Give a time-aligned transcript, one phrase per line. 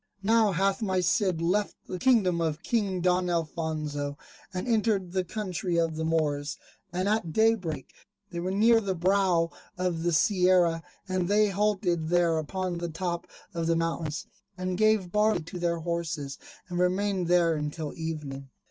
[0.23, 4.17] Now hath my Cid left the kingdom of King Don Alfonso,
[4.51, 6.57] and entered the country of the Moors.
[6.91, 7.93] And at day break
[8.31, 13.27] they were near the brow of the Sierra, and they halted there upon the top
[13.53, 14.25] of the mountains,
[14.57, 18.49] and gave barley to their horses, and remained there until evening.